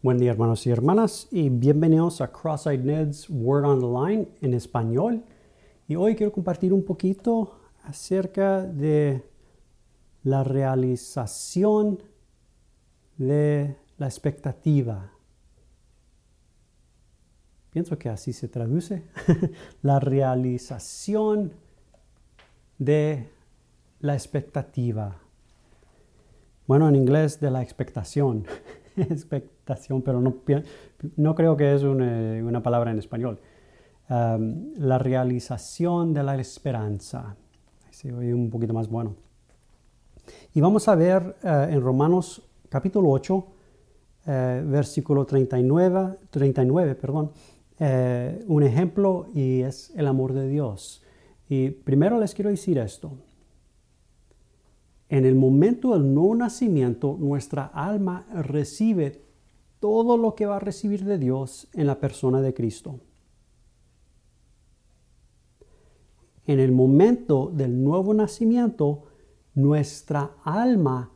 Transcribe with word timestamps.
Buen 0.00 0.18
día 0.18 0.30
hermanos 0.30 0.64
y 0.64 0.70
hermanas 0.70 1.26
y 1.32 1.48
bienvenidos 1.48 2.20
a 2.20 2.30
Cross-Eyed 2.30 2.84
Ned's 2.84 3.28
Word 3.28 3.64
on 3.64 3.80
the 3.80 3.86
Line 3.86 4.28
en 4.40 4.54
español. 4.54 5.24
Y 5.88 5.96
hoy 5.96 6.14
quiero 6.14 6.30
compartir 6.30 6.72
un 6.72 6.84
poquito 6.84 7.58
acerca 7.82 8.62
de 8.62 9.24
la 10.22 10.44
realización 10.44 12.00
de 13.16 13.76
la 13.96 14.06
expectativa. 14.06 15.10
Pienso 17.70 17.98
que 17.98 18.08
así 18.08 18.32
se 18.32 18.46
traduce. 18.46 19.02
la 19.82 19.98
realización 19.98 21.54
de 22.78 23.28
la 23.98 24.14
expectativa. 24.14 25.20
Bueno, 26.68 26.88
en 26.88 26.94
inglés 26.94 27.40
de 27.40 27.50
la 27.50 27.62
expectación. 27.62 28.46
expectación, 29.10 30.02
pero 30.02 30.20
no, 30.20 30.36
no 31.16 31.34
creo 31.34 31.56
que 31.56 31.74
es 31.74 31.82
una, 31.82 32.62
palabra 32.62 32.90
en 32.90 32.98
español. 32.98 33.40
la 34.08 34.98
realización 34.98 36.14
de 36.14 36.22
la 36.22 36.36
esperanza. 36.36 37.36
Se 37.90 38.12
oye 38.12 38.32
un 38.32 38.50
poquito 38.50 38.72
más 38.72 38.88
bueno. 38.88 39.16
Y 40.54 40.60
vamos 40.60 40.88
a 40.88 40.94
ver 40.94 41.36
eh, 41.42 41.68
en 41.70 41.80
Romanos 41.80 42.42
capítulo 42.68 43.10
8, 43.10 43.46
eh, 44.26 44.62
versículo 44.66 45.24
39, 45.24 46.18
39 46.30 46.94
perdón, 46.94 47.32
eh, 47.78 48.44
un 48.46 48.62
ejemplo 48.62 49.26
y 49.34 49.62
es 49.62 49.92
el 49.96 50.06
amor 50.06 50.32
de 50.32 50.48
Dios. 50.48 51.02
Y 51.48 51.70
primero 51.70 52.18
les 52.18 52.34
quiero 52.34 52.50
decir 52.50 52.78
esto. 52.78 53.12
En 55.08 55.24
el 55.24 55.34
momento 55.34 55.94
del 55.94 56.12
nuevo 56.12 56.34
nacimiento, 56.34 57.16
nuestra 57.18 57.64
alma 57.64 58.26
recibe 58.32 59.24
todo 59.80 60.18
lo 60.18 60.34
que 60.34 60.44
va 60.44 60.56
a 60.56 60.60
recibir 60.60 61.04
de 61.04 61.18
Dios 61.18 61.68
en 61.72 61.86
la 61.86 61.98
persona 61.98 62.42
de 62.42 62.52
Cristo. 62.52 63.00
En 66.44 66.60
el 66.60 66.72
momento 66.72 67.50
del 67.54 67.82
nuevo 67.82 68.12
nacimiento, 68.12 69.04
nuestra 69.54 70.32
alma 70.44 71.10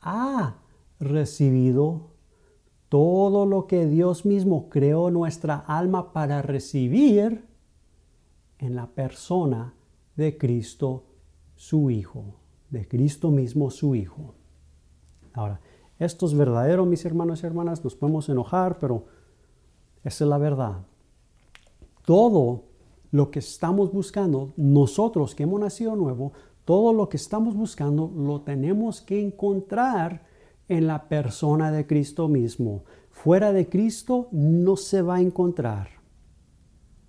ha 0.00 0.58
recibido 1.00 2.10
todo 2.88 3.46
lo 3.46 3.66
que 3.66 3.86
Dios 3.86 4.24
mismo 4.24 4.68
creó 4.68 5.10
nuestra 5.10 5.56
alma 5.56 6.12
para 6.12 6.40
recibir 6.42 7.44
en 8.58 8.76
la 8.76 8.86
persona 8.86 9.74
de 10.14 10.38
Cristo, 10.38 11.04
su 11.56 11.90
Hijo 11.90 12.43
de 12.74 12.86
Cristo 12.86 13.30
mismo 13.30 13.70
su 13.70 13.94
Hijo. 13.94 14.34
Ahora, 15.32 15.60
esto 15.98 16.26
es 16.26 16.34
verdadero, 16.34 16.84
mis 16.84 17.04
hermanos 17.04 17.42
y 17.42 17.46
hermanas, 17.46 17.82
nos 17.82 17.96
podemos 17.96 18.28
enojar, 18.28 18.78
pero 18.78 19.06
esa 20.02 20.24
es 20.24 20.28
la 20.28 20.38
verdad. 20.38 20.84
Todo 22.04 22.64
lo 23.10 23.30
que 23.30 23.38
estamos 23.38 23.92
buscando, 23.92 24.52
nosotros 24.56 25.34
que 25.34 25.44
hemos 25.44 25.60
nacido 25.60 25.96
nuevo, 25.96 26.32
todo 26.64 26.92
lo 26.92 27.08
que 27.08 27.16
estamos 27.16 27.54
buscando 27.56 28.10
lo 28.14 28.42
tenemos 28.42 29.00
que 29.00 29.20
encontrar 29.20 30.26
en 30.68 30.86
la 30.86 31.08
persona 31.08 31.70
de 31.70 31.86
Cristo 31.86 32.28
mismo. 32.28 32.84
Fuera 33.10 33.52
de 33.52 33.68
Cristo 33.68 34.28
no 34.32 34.76
se 34.76 35.00
va 35.00 35.16
a 35.16 35.20
encontrar. 35.20 35.88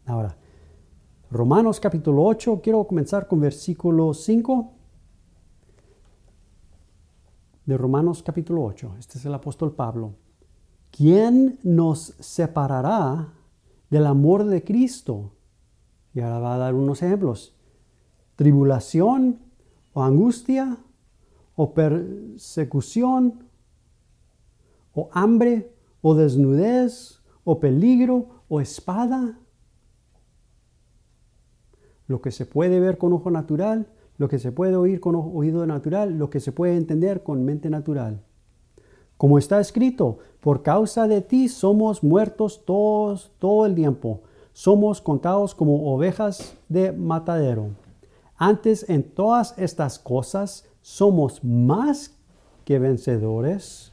Ahora, 0.06 0.38
Romanos 1.32 1.80
capítulo 1.80 2.24
8, 2.24 2.62
quiero 2.62 2.86
comenzar 2.86 3.28
con 3.28 3.40
versículo 3.40 4.14
5 4.14 4.75
de 7.66 7.78
Romanos 7.78 8.22
capítulo 8.22 8.64
8. 8.64 8.96
Este 9.00 9.18
es 9.18 9.26
el 9.26 9.34
apóstol 9.34 9.74
Pablo. 9.74 10.14
¿Quién 10.92 11.60
nos 11.64 12.14
separará 12.20 13.34
del 13.90 14.06
amor 14.06 14.46
de 14.46 14.64
Cristo? 14.64 15.34
Y 16.14 16.20
ahora 16.20 16.40
va 16.40 16.56
a 16.56 16.60
dar 16.60 16.76
unos 16.76 17.02
ejemplos. 17.02 17.56
Tribulación 18.36 19.40
o 19.94 20.04
angustia 20.04 20.78
o 21.56 21.74
persecución 21.74 23.46
o 24.94 25.10
hambre 25.12 25.74
o 26.02 26.14
desnudez 26.14 27.22
o 27.44 27.60
peligro 27.60 28.44
o 28.48 28.62
espada. 28.62 29.40
Lo 32.08 32.22
que 32.22 32.32
se 32.32 32.46
puede 32.46 32.80
ver 32.80 33.00
con 33.00 33.12
ojo 33.14 33.32
natural 33.32 33.88
lo 34.18 34.28
que 34.28 34.40
se 34.40 34.52
puede 34.52 34.76
oír 34.76 35.00
con 35.00 35.16
oído 35.16 35.66
natural, 35.66 36.18
lo 36.18 36.30
que 36.30 36.40
se 36.40 36.52
puede 36.52 36.78
entender 36.78 37.24
con 37.24 37.44
mente 37.44 37.70
natural. 37.70 38.22
Como 39.18 39.38
está 39.38 39.60
escrito, 39.60 40.18
por 40.42 40.62
causa 40.62 41.08
de 41.08 41.22
ti 41.22 41.48
somos 41.48 42.04
muertos 42.04 42.66
todos 42.66 43.32
todo 43.40 43.66
el 43.66 43.76
tiempo, 43.76 44.22
somos 44.54 45.02
contados 45.02 45.56
como 45.56 45.94
ovejas 45.94 46.56
de 46.70 46.92
matadero. 46.92 47.70
Antes 48.38 48.90
en 48.90 49.04
todas 49.04 49.54
estas 49.58 50.00
cosas 50.00 50.66
somos 50.82 51.44
más 51.44 52.18
que 52.66 52.80
vencedores 52.80 53.92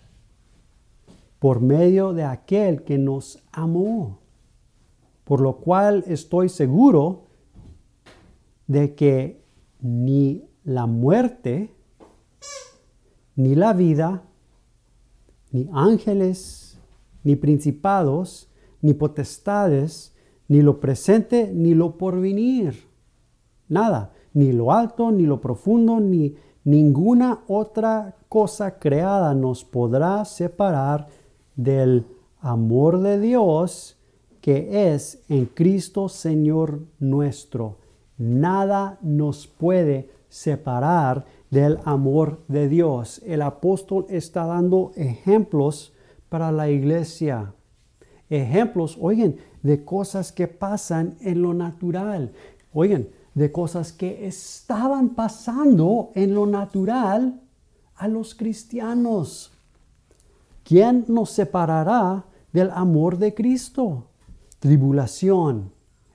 por 1.39 1.61
medio 1.61 2.13
de 2.13 2.25
aquel 2.25 2.83
que 2.83 2.99
nos 2.99 3.43
amó. 3.53 4.19
Por 5.25 5.41
lo 5.41 5.57
cual 5.57 6.05
estoy 6.07 6.49
seguro 6.49 7.25
de 8.67 8.95
que 8.95 9.42
ni 9.83 10.45
la 10.65 10.87
muerte, 10.87 11.75
ni 13.37 13.55
la 13.55 13.73
vida, 13.73 14.23
ni 15.51 15.69
ángeles, 15.73 16.79
ni 17.25 17.37
principados, 17.37 18.49
ni 18.81 18.95
potestades, 18.95 20.15
ni 20.49 20.63
lo 20.63 20.81
presente, 20.81 21.53
ni 21.53 21.75
lo 21.75 21.99
porvenir. 21.99 22.75
Nada, 23.69 24.13
ni 24.33 24.53
lo 24.53 24.73
alto, 24.73 25.11
ni 25.11 25.25
lo 25.25 25.41
profundo, 25.41 26.01
ni 26.01 26.35
ninguna 26.65 27.43
otra 27.49 28.17
cosa 28.29 28.79
creada 28.79 29.35
nos 29.35 29.65
podrá 29.65 30.25
separar 30.25 31.09
del 31.57 32.07
amor 32.41 33.01
de 33.01 33.21
Dios 33.21 33.99
que 34.41 34.93
es 34.93 35.23
en 35.29 35.47
Cristo 35.47 36.09
Señor 36.09 36.81
nuestro. 36.99 37.82
Nada 38.23 39.01
nos 39.03 39.49
puede 39.49 40.09
separar 40.29 41.25
del 41.51 41.81
amor 41.85 42.39
de 42.47 42.69
Dios. 42.69 43.21
El 43.27 43.43
apóstol 43.43 44.07
está 44.11 44.47
dando 44.47 44.93
ejemplos 44.95 45.93
para 46.29 46.53
la 46.53 46.71
iglesia. 46.71 47.53
Ejemplos, 48.31 48.97
oigan, 49.01 49.35
de 49.65 49.85
cosas 49.85 50.31
que 50.31 50.47
pasan 50.47 51.17
en 51.21 51.43
lo 51.43 51.53
natural. 51.53 52.33
Oigan, 52.73 53.09
de 53.35 53.51
cosas 53.51 53.93
que 53.93 54.25
estaban 54.25 55.17
pasando 55.17 56.13
en 56.15 56.33
lo 56.33 56.47
natural 56.47 57.41
a 57.97 58.07
los 58.07 58.37
cristianos. 58.37 59.51
¿Quién 60.63 61.07
nos 61.09 61.31
separará 61.31 62.25
del 62.53 62.71
amor 62.71 63.19
de 63.19 63.35
Cristo? 63.35 64.05
Tribulación, 64.61 65.72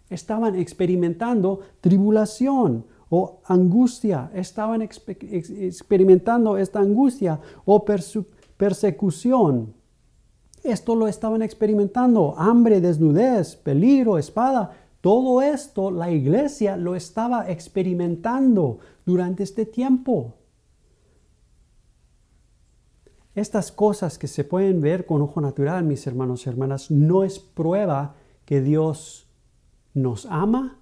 estaban 0.10 0.56
experimentando 0.56 1.62
tribulación 1.82 2.86
o 3.10 3.40
angustia, 3.46 4.32
estaban 4.34 4.82
experimentando 4.82 6.58
esta 6.58 6.80
angustia 6.80 7.40
o 7.66 7.86
persecución. 8.58 9.74
Esto 10.64 10.96
lo 10.96 11.08
estaban 11.08 11.42
experimentando, 11.42 12.36
hambre, 12.38 12.82
desnudez, 12.82 13.56
peligro, 13.56 14.18
espada. 14.18 14.74
Todo 15.00 15.42
esto 15.42 15.92
la 15.92 16.12
iglesia 16.12 16.76
lo 16.76 16.96
estaba 16.96 17.50
experimentando 17.50 18.80
durante 19.06 19.44
este 19.44 19.66
tiempo. 19.66 20.34
Estas 23.36 23.72
cosas 23.72 24.18
que 24.18 24.28
se 24.28 24.44
pueden 24.44 24.82
ver 24.82 25.06
con 25.06 25.22
ojo 25.22 25.40
natural, 25.40 25.84
mis 25.84 26.08
hermanos 26.08 26.46
y 26.46 26.50
hermanas, 26.50 26.90
no 26.90 27.24
es 27.24 27.40
prueba 27.40 28.16
que 28.46 28.62
Dios 28.62 29.27
nos 29.98 30.28
ama 30.28 30.80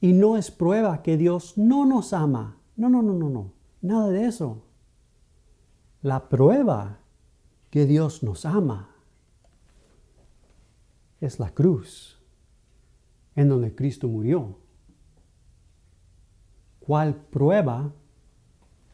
y 0.00 0.12
no 0.12 0.36
es 0.36 0.50
prueba 0.50 1.02
que 1.02 1.16
Dios 1.16 1.58
no 1.58 1.84
nos 1.84 2.12
ama. 2.12 2.58
No, 2.76 2.88
no, 2.88 3.02
no, 3.02 3.12
no, 3.12 3.28
no. 3.28 3.52
Nada 3.82 4.08
de 4.08 4.24
eso. 4.24 4.64
La 6.00 6.28
prueba 6.28 6.98
que 7.70 7.86
Dios 7.86 8.22
nos 8.22 8.46
ama 8.46 8.88
es 11.20 11.38
la 11.38 11.50
cruz 11.50 12.22
en 13.36 13.48
donde 13.48 13.74
Cristo 13.74 14.08
murió. 14.08 14.58
¿Cuál 16.80 17.14
prueba 17.14 17.92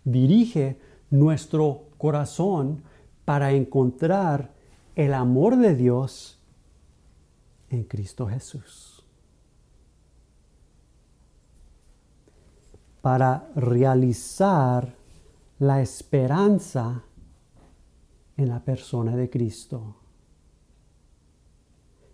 dirige 0.04 0.80
nuestro 1.10 1.90
corazón 1.96 2.82
para 3.24 3.52
encontrar 3.52 4.52
el 4.96 5.14
amor 5.14 5.56
de 5.56 5.74
Dios 5.74 6.40
en 7.68 7.84
Cristo 7.84 8.26
Jesús? 8.26 8.89
Para 13.02 13.48
realizar 13.54 14.94
la 15.58 15.80
esperanza 15.80 17.02
en 18.36 18.48
la 18.48 18.60
persona 18.60 19.16
de 19.16 19.28
Cristo. 19.28 19.96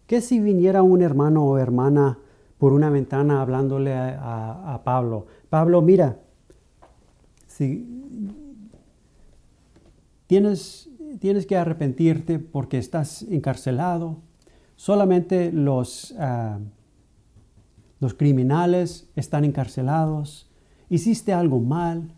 ¿Qué 0.06 0.20
si 0.20 0.40
viniera 0.40 0.82
un 0.82 1.02
hermano 1.02 1.44
o 1.44 1.58
hermana 1.58 2.18
por 2.58 2.72
una 2.72 2.90
ventana 2.90 3.42
hablándole 3.42 3.94
a, 3.94 4.80
Pablo? 4.84 5.26
Pablo, 5.50 5.82
mira, 5.82 6.18
si 7.46 7.86
tienes, 10.26 10.88
tienes 11.18 11.46
que 11.46 11.56
arrepentirte 11.56 12.38
porque 12.38 12.78
estás 12.78 13.22
encarcelado, 13.22 14.18
solamente 14.76 15.50
los, 15.50 16.14
ah, 16.18 16.58
los 17.98 18.14
criminales 18.14 19.08
están 19.16 19.44
encarcelados, 19.44 20.48
hiciste 20.88 21.32
algo 21.32 21.60
mal, 21.60 22.12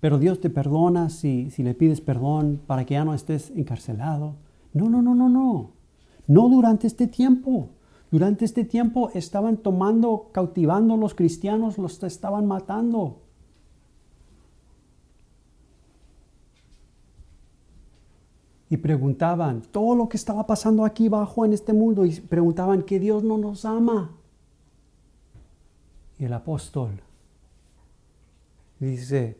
pero 0.00 0.18
Dios 0.18 0.40
te 0.40 0.50
perdona 0.50 1.08
si, 1.08 1.50
si 1.50 1.62
le 1.62 1.74
pides 1.74 2.00
perdón 2.00 2.60
para 2.66 2.84
que 2.84 2.94
ya 2.94 3.04
no 3.04 3.14
estés 3.14 3.50
encarcelado. 3.56 4.36
No, 4.72 4.88
no, 4.90 5.00
no, 5.00 5.14
no, 5.14 5.28
no. 5.28 5.70
No 6.26 6.48
durante 6.48 6.86
este 6.86 7.06
tiempo. 7.06 7.70
Durante 8.10 8.44
este 8.44 8.64
tiempo 8.64 9.10
estaban 9.14 9.56
tomando, 9.56 10.28
cautivando 10.32 10.94
a 10.94 10.96
los 10.96 11.14
cristianos, 11.14 11.78
los 11.78 12.02
estaban 12.02 12.46
matando. 12.46 13.22
Y 18.68 18.76
preguntaban 18.76 19.62
todo 19.62 19.94
lo 19.94 20.08
que 20.08 20.16
estaba 20.16 20.46
pasando 20.46 20.84
aquí 20.84 21.06
abajo 21.06 21.44
en 21.44 21.52
este 21.52 21.72
mundo 21.72 22.04
y 22.04 22.20
preguntaban 22.20 22.82
que 22.82 22.98
Dios 22.98 23.22
no 23.22 23.38
nos 23.38 23.64
ama. 23.64 24.10
Y 26.18 26.24
el 26.24 26.32
apóstol 26.32 27.00
dice, 28.84 29.38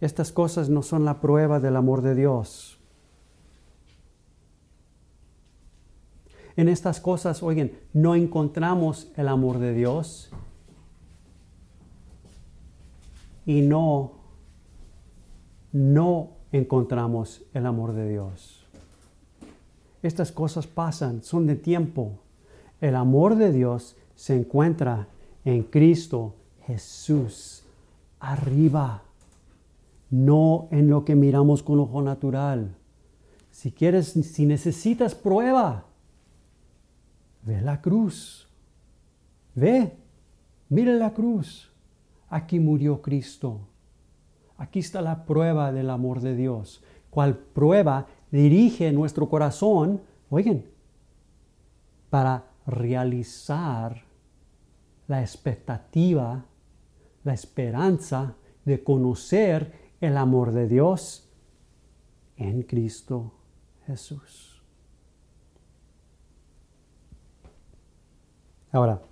estas 0.00 0.32
cosas 0.32 0.68
no 0.68 0.82
son 0.82 1.04
la 1.04 1.20
prueba 1.20 1.60
del 1.60 1.76
amor 1.76 2.02
de 2.02 2.14
Dios. 2.14 2.78
En 6.56 6.68
estas 6.68 7.00
cosas, 7.00 7.42
oigan, 7.42 7.72
no 7.92 8.14
encontramos 8.14 9.10
el 9.16 9.28
amor 9.28 9.58
de 9.58 9.72
Dios 9.72 10.30
y 13.46 13.62
no, 13.62 14.12
no 15.72 16.30
encontramos 16.52 17.42
el 17.54 17.66
amor 17.66 17.92
de 17.92 18.08
Dios. 18.08 18.66
Estas 20.02 20.32
cosas 20.32 20.66
pasan, 20.66 21.22
son 21.22 21.46
de 21.46 21.56
tiempo. 21.56 22.18
El 22.80 22.96
amor 22.96 23.36
de 23.36 23.52
Dios 23.52 23.96
se 24.14 24.36
encuentra 24.36 25.08
en 25.44 25.62
Cristo 25.62 26.34
Jesús, 26.66 27.64
arriba, 28.20 29.02
no 30.10 30.68
en 30.70 30.88
lo 30.88 31.04
que 31.04 31.16
miramos 31.16 31.62
con 31.62 31.80
ojo 31.80 32.02
natural. 32.02 32.76
Si 33.50 33.72
quieres, 33.72 34.12
si 34.12 34.46
necesitas 34.46 35.14
prueba, 35.14 35.86
Ve 37.42 37.60
la 37.60 37.80
cruz. 37.80 38.48
Ve, 39.54 39.96
mire 40.68 40.96
la 40.98 41.12
cruz. 41.12 41.70
Aquí 42.28 42.60
murió 42.60 43.00
Cristo. 43.02 43.60
Aquí 44.56 44.80
está 44.80 45.00
la 45.00 45.24
prueba 45.24 45.72
del 45.72 45.90
amor 45.90 46.20
de 46.20 46.36
Dios. 46.36 46.82
Cual 47.08 47.36
prueba 47.36 48.06
dirige 48.30 48.92
nuestro 48.92 49.28
corazón, 49.28 50.00
oigan, 50.28 50.62
para 52.10 52.44
realizar 52.66 54.02
la 55.08 55.22
expectativa, 55.22 56.44
la 57.24 57.34
esperanza 57.34 58.36
de 58.64 58.82
conocer 58.82 59.72
el 60.00 60.16
amor 60.16 60.52
de 60.52 60.68
Dios 60.68 61.28
en 62.36 62.62
Cristo 62.62 63.32
Jesús. 63.86 64.62
Ahora, 68.72 69.02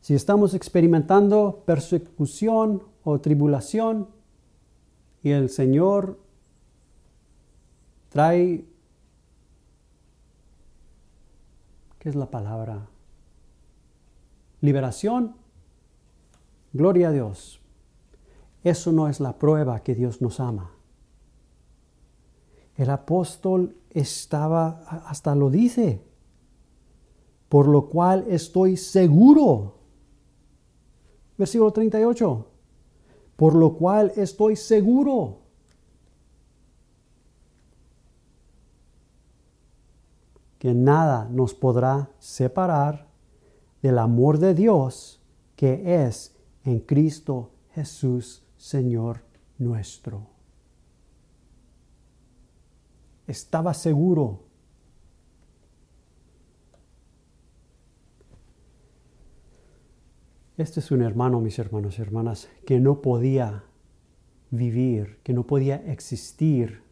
si 0.00 0.14
estamos 0.14 0.54
experimentando 0.54 1.62
persecución 1.64 2.82
o 3.04 3.20
tribulación 3.20 4.08
y 5.22 5.30
el 5.30 5.48
Señor 5.48 6.18
trae, 8.08 8.64
¿qué 12.00 12.08
es 12.08 12.16
la 12.16 12.28
palabra? 12.30 12.88
Liberación, 14.60 15.36
gloria 16.72 17.08
a 17.08 17.12
Dios. 17.12 17.60
Eso 18.64 18.92
no 18.92 19.08
es 19.08 19.20
la 19.20 19.38
prueba 19.38 19.80
que 19.82 19.94
Dios 19.94 20.22
nos 20.22 20.40
ama. 20.40 20.72
El 22.76 22.90
apóstol 22.90 23.76
estaba, 23.90 24.82
hasta 25.06 25.34
lo 25.34 25.50
dice, 25.50 26.02
por 27.48 27.68
lo 27.68 27.88
cual 27.88 28.24
estoy 28.28 28.76
seguro. 28.76 29.74
Versículo 31.36 31.72
38. 31.72 32.46
Por 33.36 33.54
lo 33.54 33.74
cual 33.74 34.12
estoy 34.16 34.56
seguro. 34.56 35.42
que 40.62 40.74
nada 40.74 41.28
nos 41.28 41.54
podrá 41.54 42.08
separar 42.20 43.08
del 43.82 43.98
amor 43.98 44.38
de 44.38 44.54
Dios 44.54 45.20
que 45.56 46.04
es 46.06 46.36
en 46.64 46.80
Cristo 46.80 47.50
Jesús, 47.74 48.44
Señor 48.56 49.20
nuestro. 49.58 50.26
Estaba 53.26 53.74
seguro 53.74 54.52
Este 60.58 60.80
es 60.80 60.90
un 60.90 61.02
hermano, 61.02 61.40
mis 61.40 61.58
hermanos 61.58 61.98
y 61.98 62.02
hermanas, 62.02 62.48
que 62.66 62.78
no 62.78 63.00
podía 63.00 63.64
vivir, 64.50 65.18
que 65.22 65.32
no 65.32 65.46
podía 65.46 65.76
existir 65.90 66.82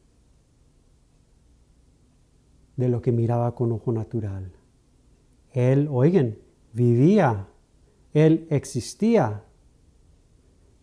de 2.77 2.89
lo 2.89 3.03
que 3.03 3.13
miraba 3.13 3.55
con 3.55 3.71
ojo 3.71 3.93
natural. 3.93 4.51
Él, 5.53 5.89
oigan, 5.91 6.39
vivía, 6.73 7.49
él 8.15 8.47
existía 8.51 9.45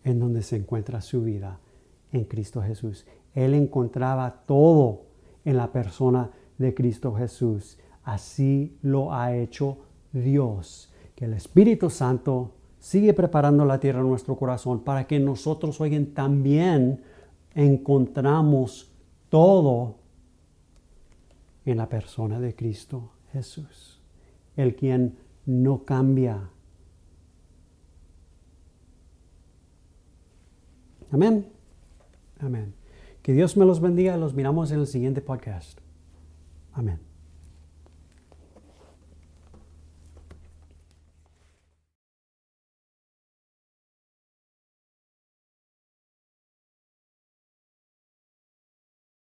en 0.08 0.18
donde 0.18 0.42
se 0.42 0.56
encuentra 0.56 1.00
su 1.00 1.22
vida, 1.22 1.60
en 2.12 2.24
Cristo 2.24 2.62
Jesús. 2.62 3.06
Él 3.34 3.54
encontraba 3.54 4.42
todo 4.46 5.02
en 5.44 5.56
la 5.56 5.70
persona 5.70 6.30
de 6.56 6.74
Cristo 6.74 7.14
Jesús. 7.14 7.78
Así 8.02 8.78
lo 8.82 9.12
ha 9.12 9.36
hecho 9.36 9.78
Dios. 10.12 10.92
Que 11.14 11.26
el 11.26 11.34
Espíritu 11.34 11.90
Santo 11.90 12.52
sigue 12.78 13.12
preparando 13.12 13.64
la 13.64 13.78
tierra 13.78 14.00
en 14.00 14.08
nuestro 14.08 14.36
corazón 14.36 14.80
para 14.80 15.06
que 15.06 15.18
nosotros, 15.20 15.80
oigan, 15.80 16.06
también 16.06 17.02
encontramos 17.54 18.90
todo 19.28 19.96
en 21.66 21.76
la 21.76 21.88
persona 21.88 22.40
de 22.40 22.54
Cristo 22.54 23.10
Jesús, 23.32 24.00
el 24.56 24.74
quien 24.74 25.18
no 25.44 25.84
cambia. 25.84 26.50
Amén. 31.10 31.46
Amén. 32.40 32.74
Que 33.22 33.32
Dios 33.32 33.56
me 33.56 33.64
los 33.64 33.80
bendiga. 33.80 34.16
Los 34.16 34.34
miramos 34.34 34.70
en 34.70 34.80
el 34.80 34.86
siguiente 34.86 35.20
podcast. 35.20 35.80
Amén. 36.72 37.07